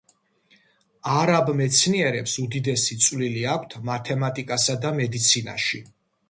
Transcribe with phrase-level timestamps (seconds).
[1.15, 5.85] არაბ მეცნიერებს უდიდესი წვლილი აქვთ მათემატიკასა და მედიცინაში.